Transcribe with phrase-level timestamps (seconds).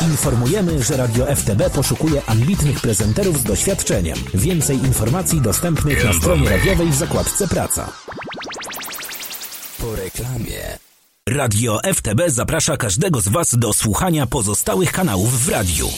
[0.00, 4.18] Informujemy, że Radio FTB poszukuje ambitnych prezenterów z doświadczeniem.
[4.34, 7.92] Więcej informacji dostępnych na stronie radiowej w zakładce Praca.
[9.78, 10.78] Po reklamie.
[11.28, 15.88] Radio FTB zaprasza każdego z Was do słuchania pozostałych kanałów w radiu.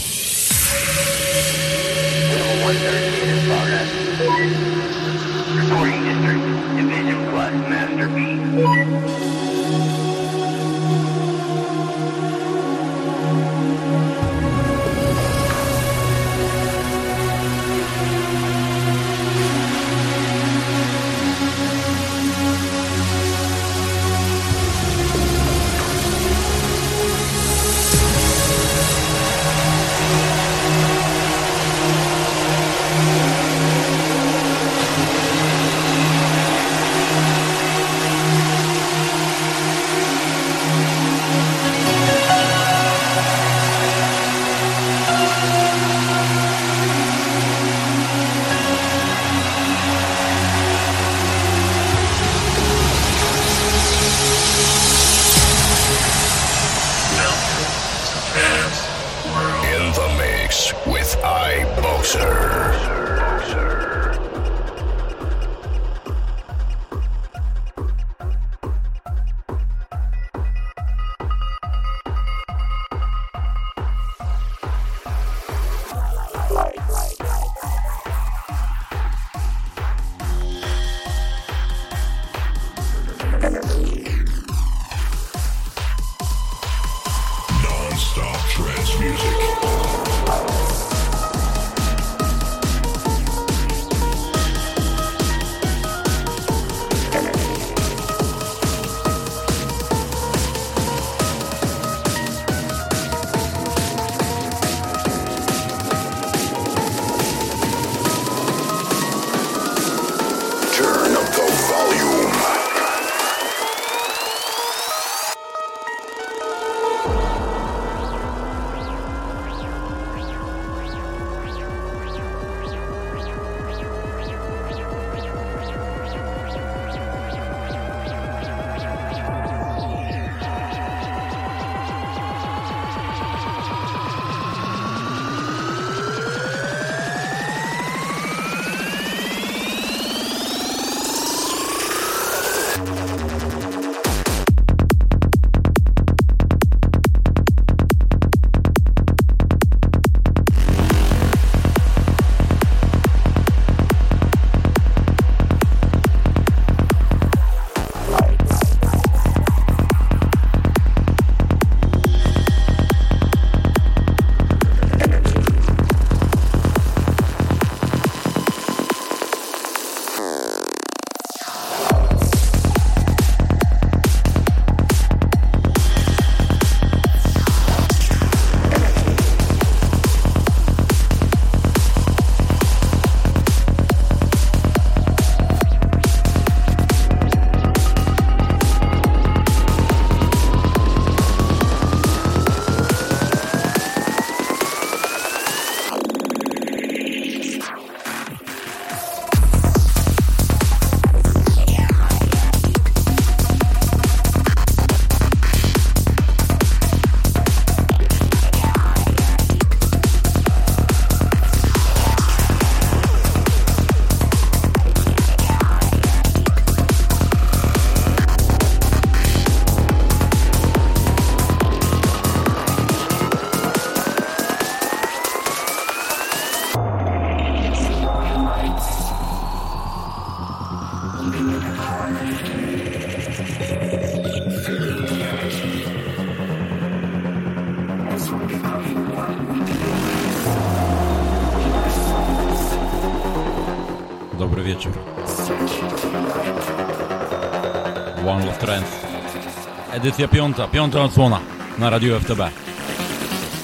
[250.11, 251.41] Edycja piąta, piąta odsłona
[251.79, 252.39] na Radio FTB.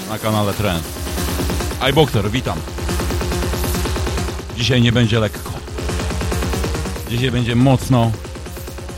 [0.08, 0.82] Na kanale Trend.
[1.88, 2.58] iBoxer, witam.
[4.56, 5.50] Dzisiaj nie będzie lekko.
[7.10, 8.10] Dzisiaj będzie mocno,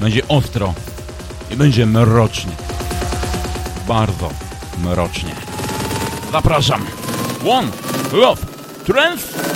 [0.00, 0.74] będzie ostro
[1.50, 2.52] i będzie mrocznie.
[3.86, 4.30] Bardzo
[4.78, 5.34] mrocznie.
[6.32, 6.84] Zapraszam.
[7.46, 7.68] One
[8.12, 8.42] Love
[8.86, 9.47] Trends.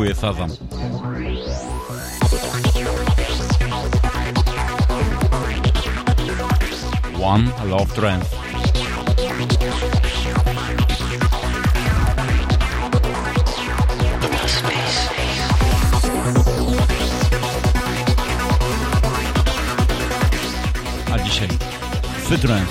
[0.00, 0.50] Wyszukuje Sazam.
[7.22, 8.26] One Love Trance.
[21.12, 21.48] A dzisiaj
[22.28, 22.66] Citroen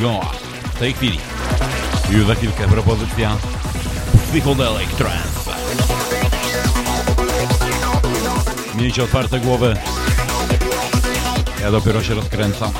[0.00, 0.30] Goa
[0.74, 1.18] w tej chwili.
[2.10, 3.36] Już za chwilkę propozycja
[4.32, 5.31] Psychedelic Trance.
[8.92, 9.74] Miejcie otwarte głowy.
[11.60, 12.72] Ja dopiero się rozkręcam.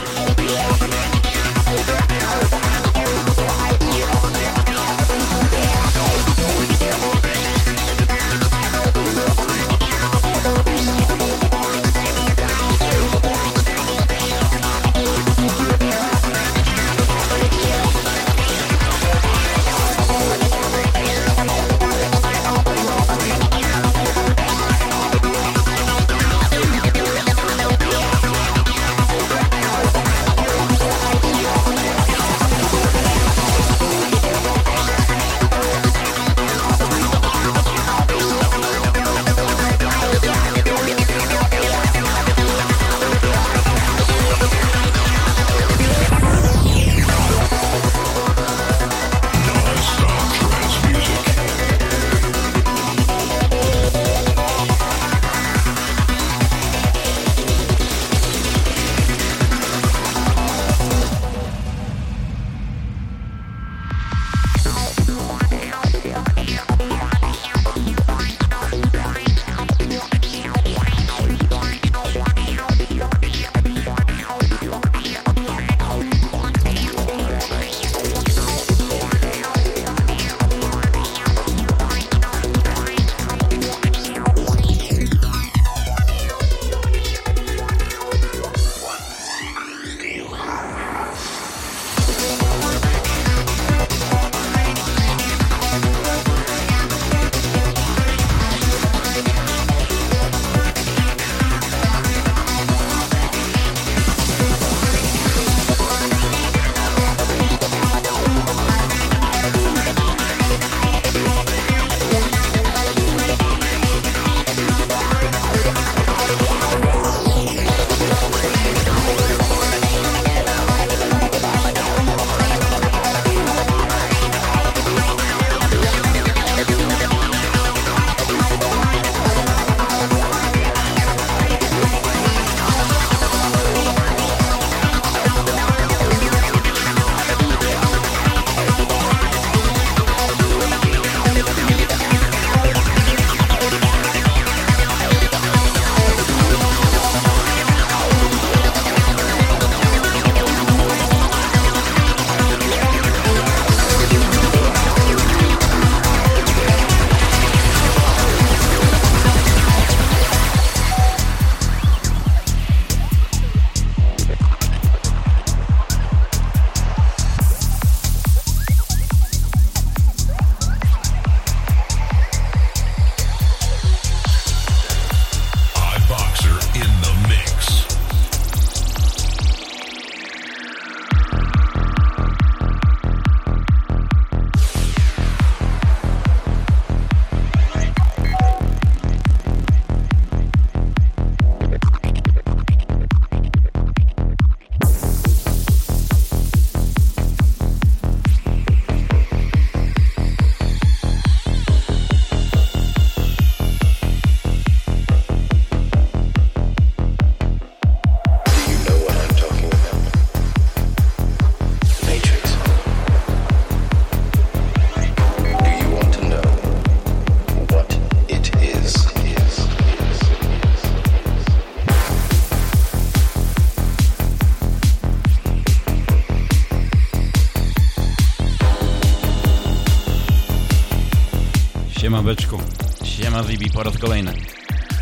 [232.23, 232.59] Siema Beczku,
[233.05, 234.33] siema Zibi po raz kolejny.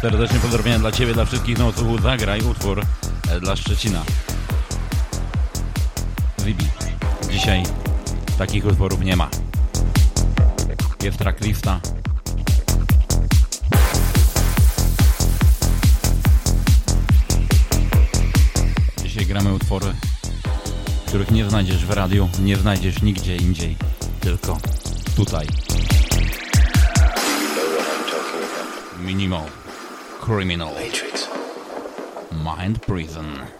[0.00, 1.98] Serdecznie pozdrowienia dla Ciebie, dla wszystkich na odsłuchu.
[2.02, 2.82] Zagraj utwór
[3.30, 4.02] e, dla Szczecina.
[6.44, 6.64] Zibi,
[7.30, 7.62] dzisiaj
[8.38, 9.28] takich utworów nie ma.
[11.02, 11.80] Jest tracklista.
[19.02, 19.94] Dzisiaj gramy utwory,
[21.06, 23.76] których nie znajdziesz w radiu, nie znajdziesz nigdzie indziej,
[24.20, 24.58] tylko
[25.16, 25.46] tutaj.
[29.10, 29.48] Minimal.
[30.20, 30.72] Criminal.
[30.74, 31.28] Matrix.
[32.44, 33.59] Mind Prison.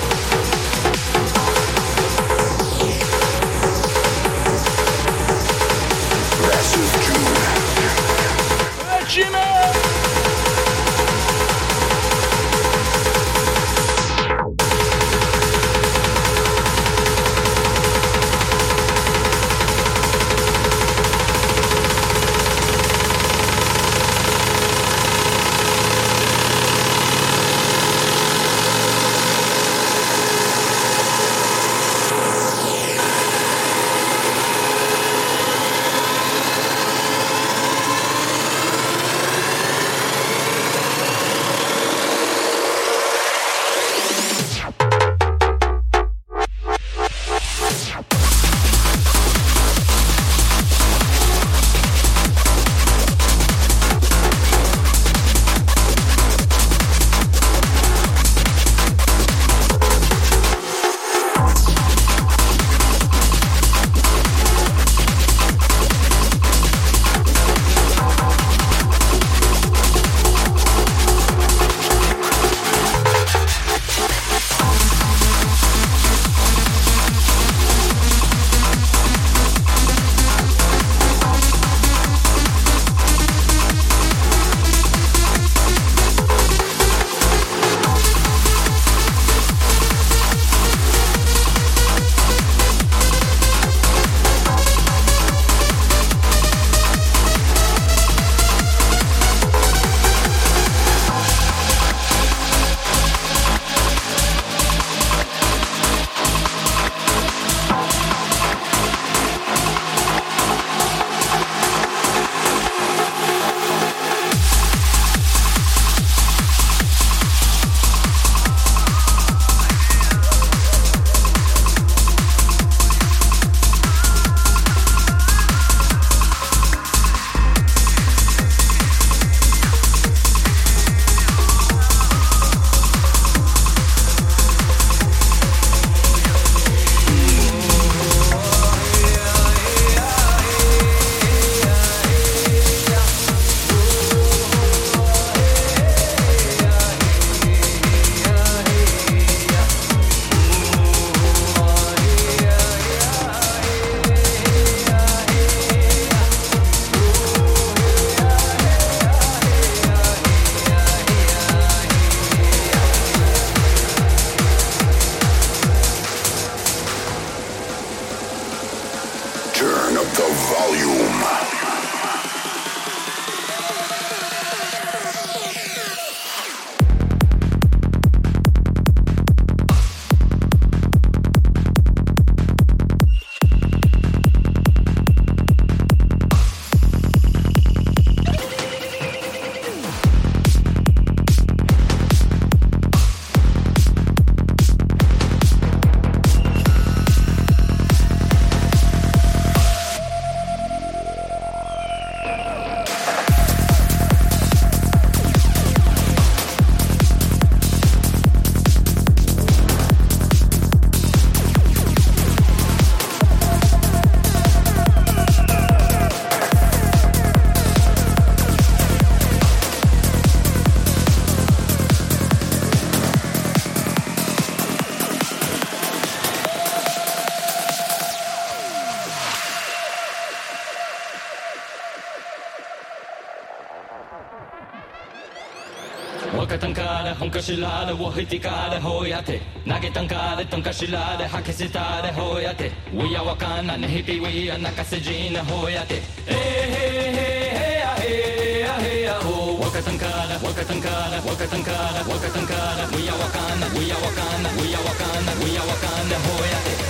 [237.50, 250.12] しらでを引きかでほやて投げたんかでとんかしらで吐きせたでほやて We are わかんなねひぴ We are 泣かせじなほやてえへへへやへやへやほわかたんかだ
[250.46, 256.89] わかたんかだわかたんかだわかたんかだ We are わかんな We are わかんな We are わかんな We are わかんなほやてだほや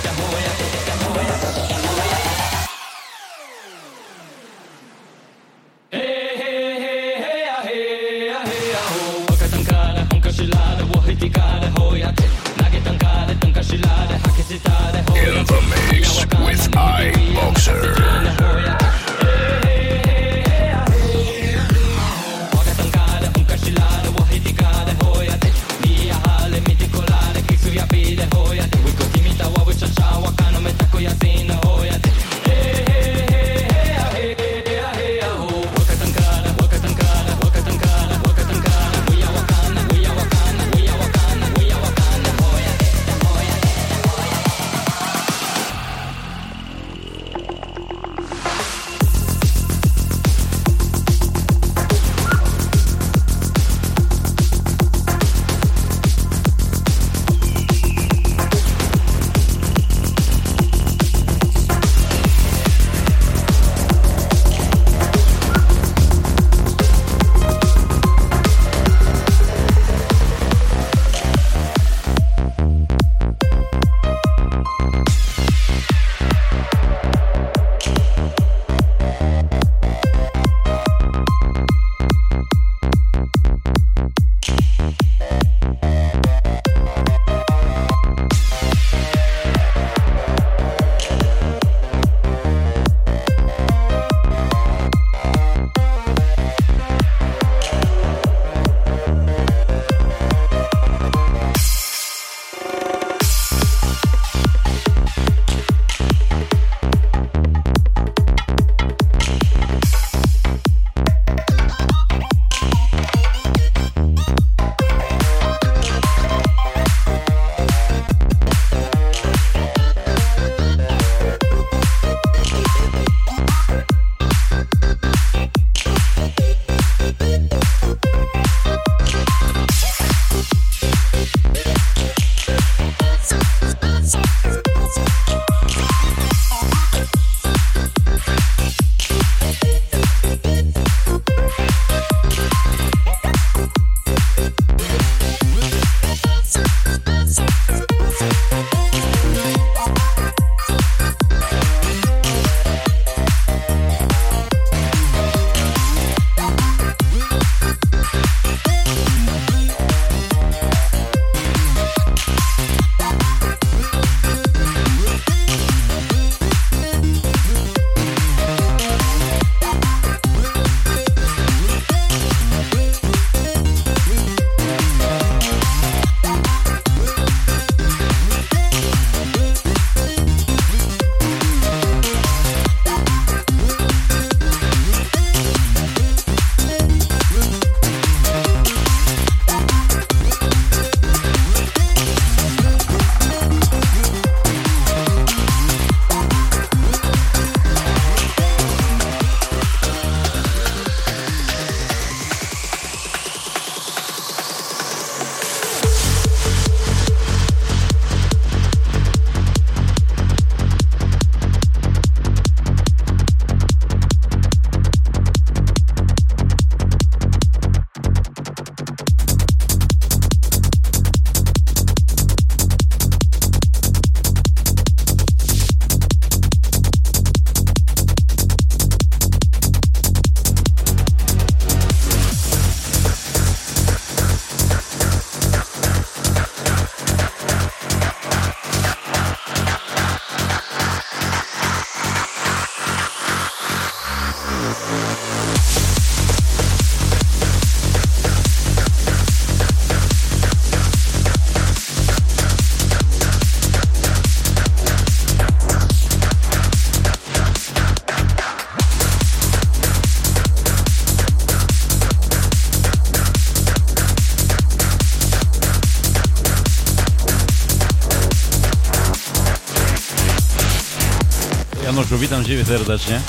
[272.22, 273.20] witam Ciebie serdecznie.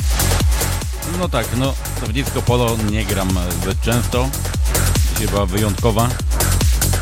[1.20, 4.30] No tak, no w Disco Polo nie gram zbyt często.
[5.12, 6.10] Dzisiaj była wyjątkowa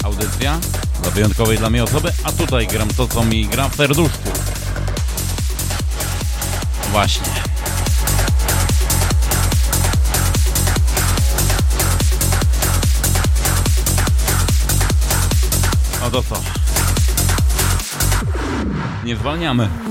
[0.03, 0.59] audycja
[1.01, 4.29] dla wyjątkowej dla mnie osoby, a tutaj gram to, co mi gra w serduszku.
[6.91, 7.27] Właśnie.
[16.01, 16.41] No to co?
[19.03, 19.90] Nie zwalniamy.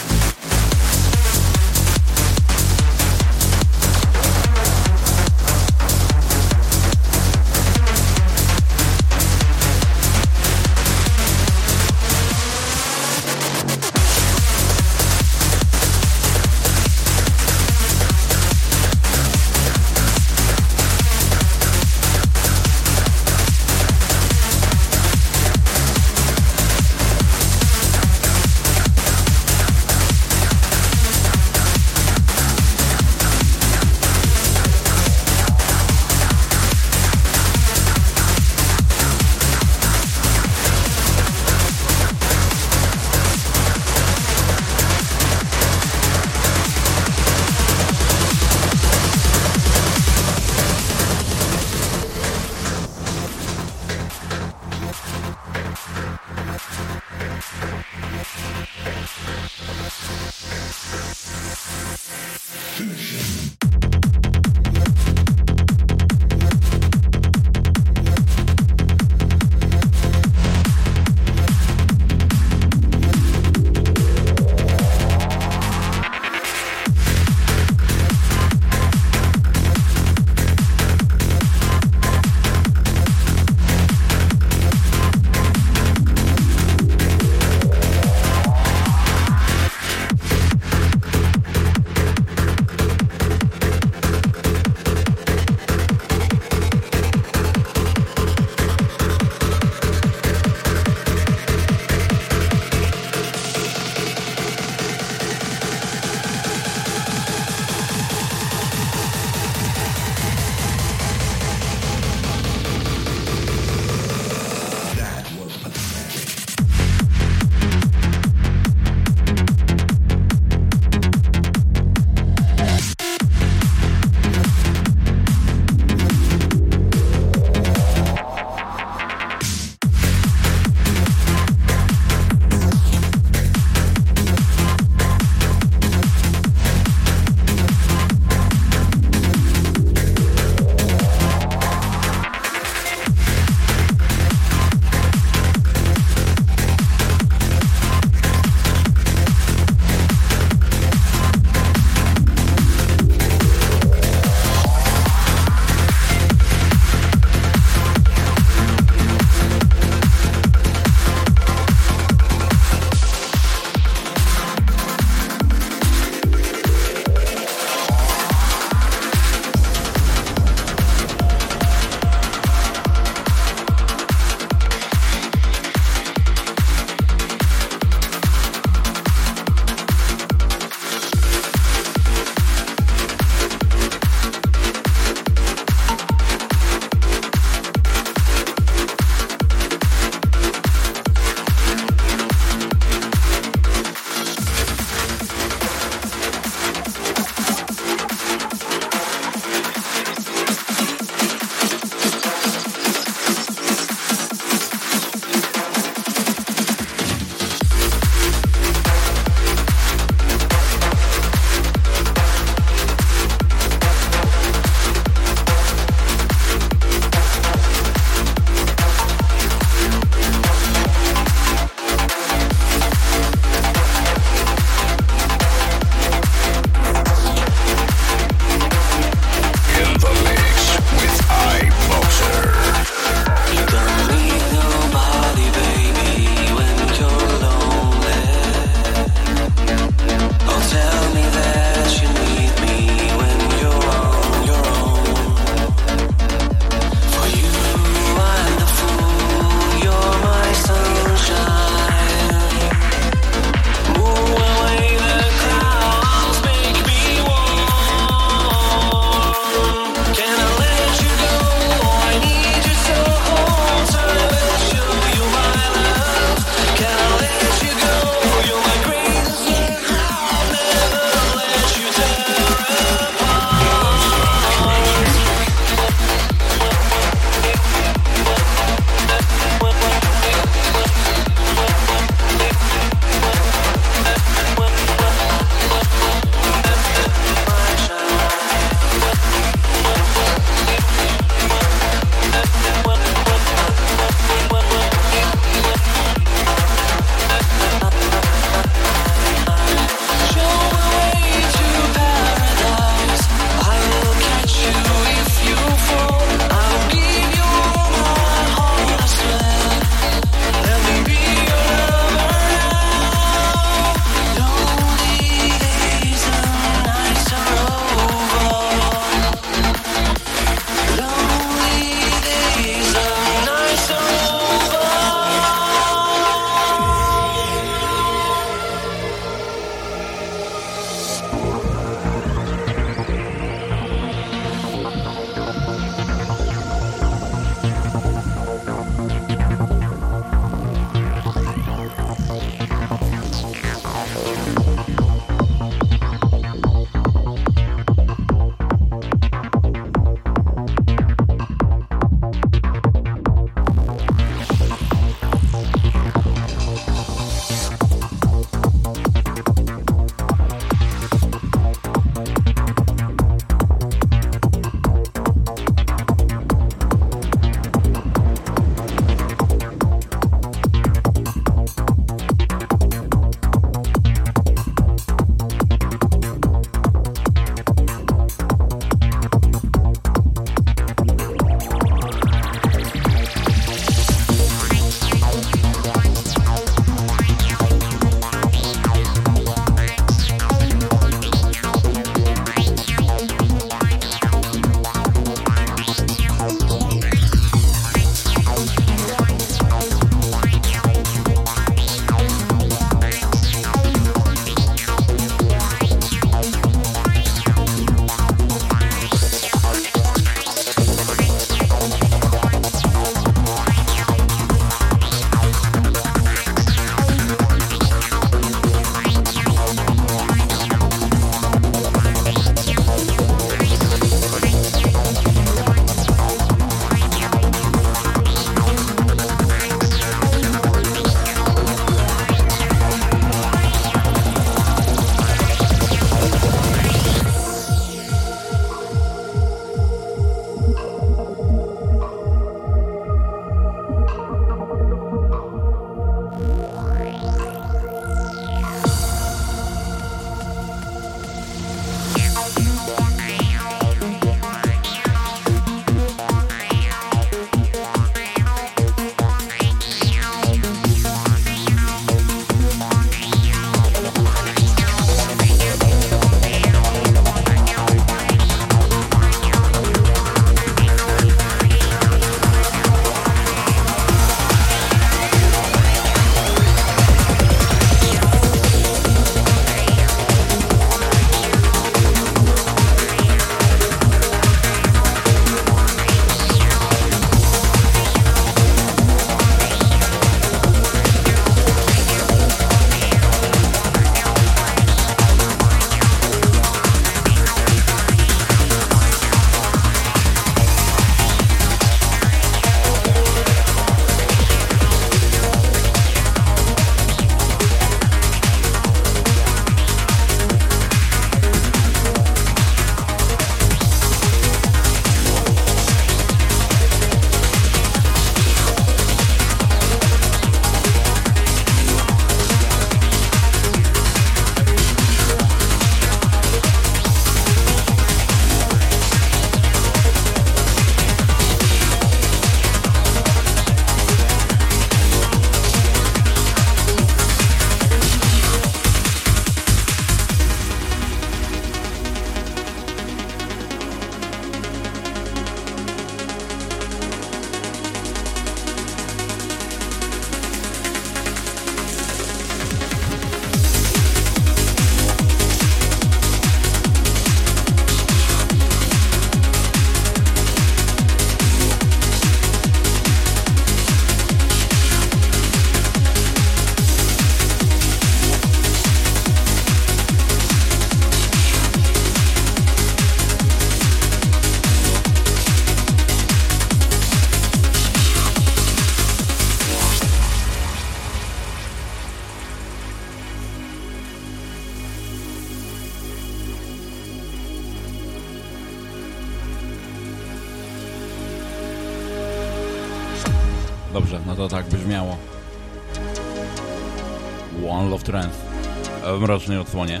[599.38, 600.00] rocznej odsłonie.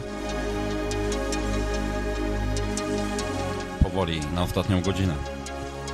[3.82, 5.14] Powoli, na ostatnią godzinę.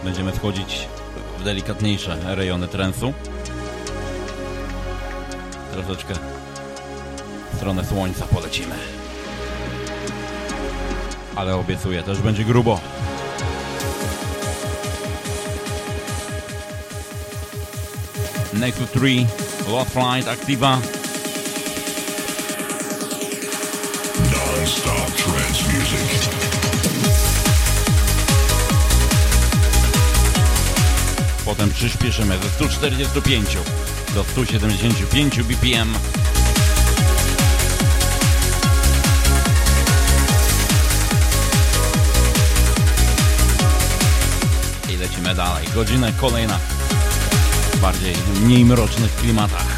[0.05, 0.89] Będziemy wchodzić
[1.39, 3.13] w delikatniejsze rejony trensu.
[5.73, 6.15] Troszeczkę
[7.53, 8.75] w stronę słońca polecimy.
[11.37, 12.81] Ale obiecuję, też będzie grubo.
[18.53, 19.27] Nexus 3,
[19.69, 20.79] Lot Flight, Activa,
[31.45, 33.49] Potem przyspieszymy ze 145
[34.15, 35.95] do 175 BPM.
[44.95, 45.67] I lecimy dalej.
[45.75, 46.59] Godzinę kolejna
[47.73, 49.74] w bardziej mniej mrocznych klimatach.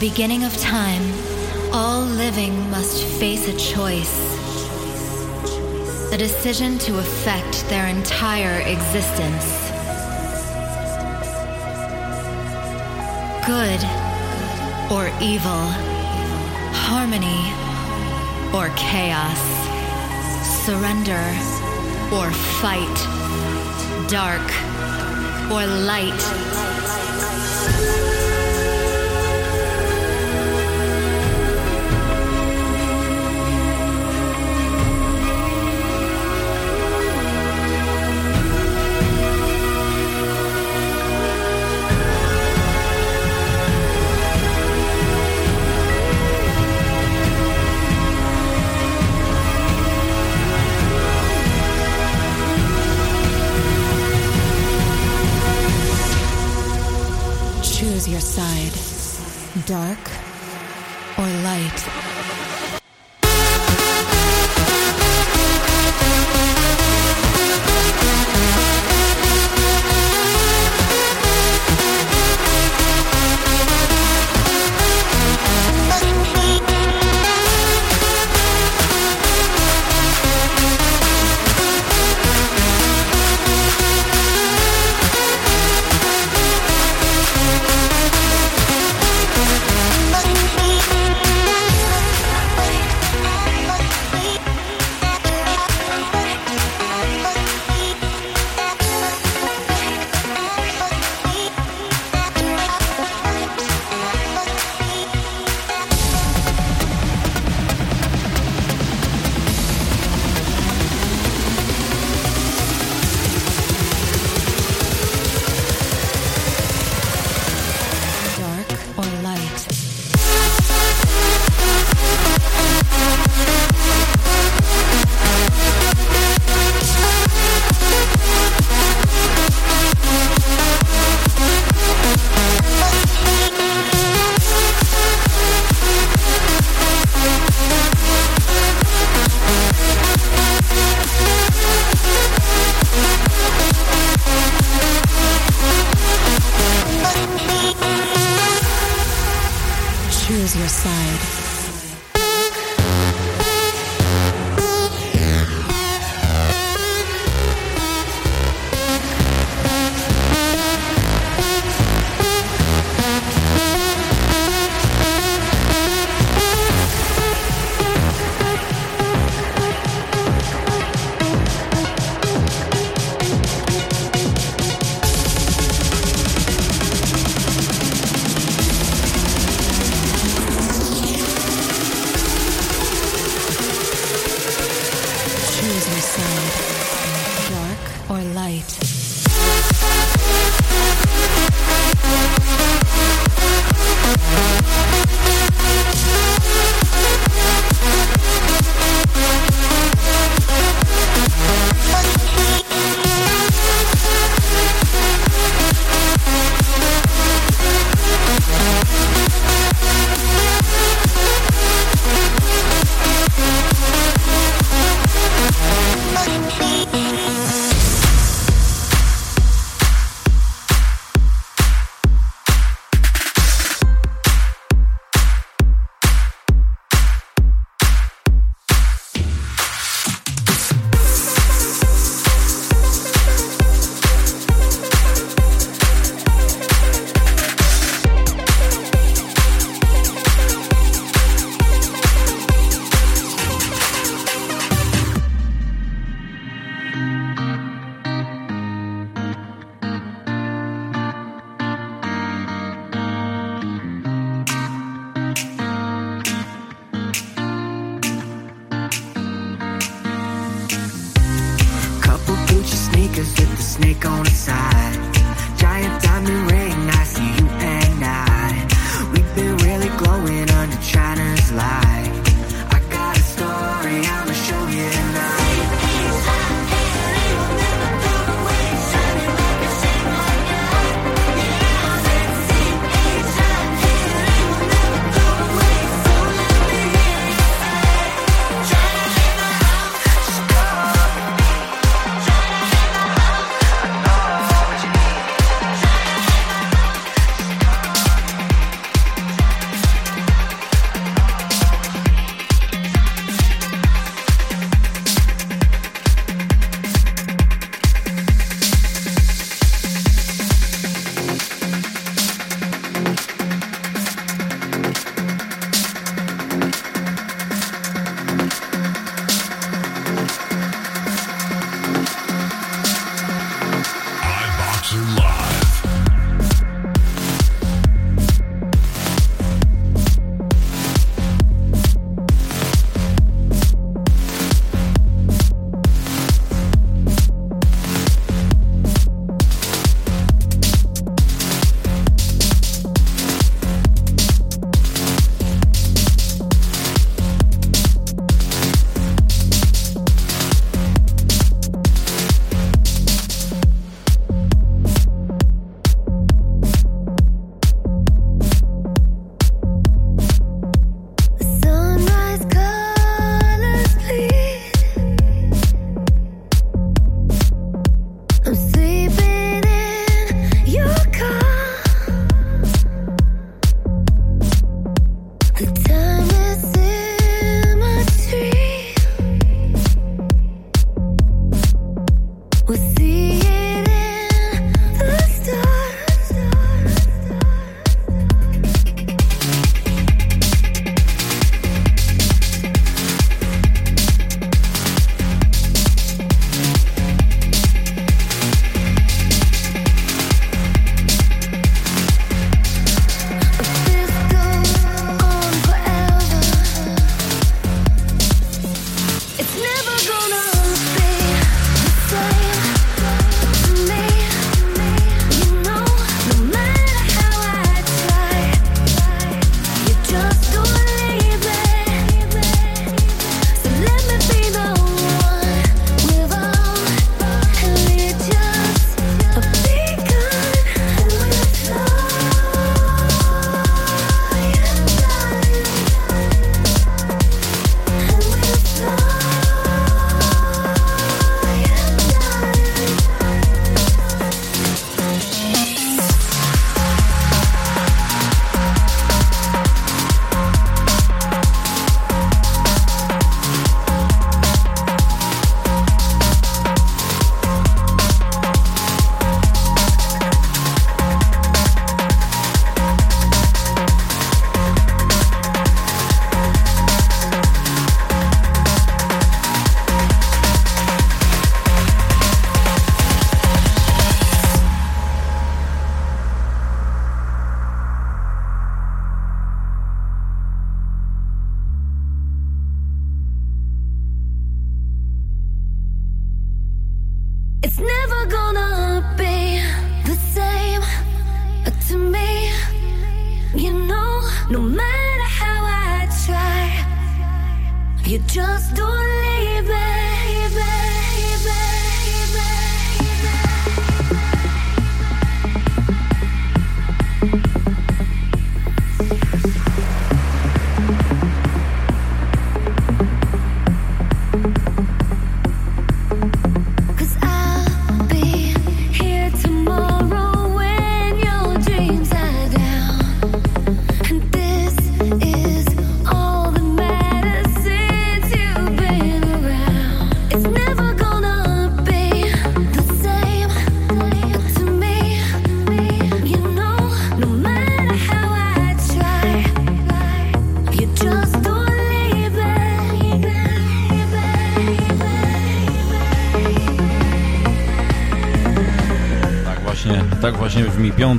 [0.00, 1.02] beginning of time,
[1.74, 4.16] all living must face a choice.
[6.10, 9.44] A decision to affect their entire existence.
[13.44, 13.80] Good
[14.90, 15.64] or evil,
[16.88, 17.42] harmony
[18.56, 19.42] or chaos,
[20.64, 21.26] surrender
[22.10, 22.30] or
[22.62, 22.98] fight,
[24.08, 24.48] dark
[25.52, 26.69] or light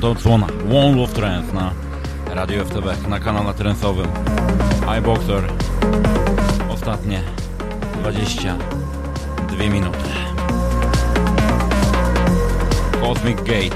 [0.02, 1.72] piąta odsłona Wall of Trance na
[2.36, 4.08] Radio FTB, na kanale trensowym
[5.00, 5.44] iBoxer
[6.70, 7.22] ostatnie
[8.02, 10.10] 22 minuty.
[13.02, 13.76] Cosmic Gate.